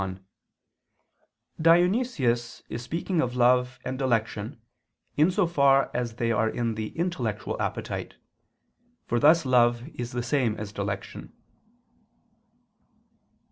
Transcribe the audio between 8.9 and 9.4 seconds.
for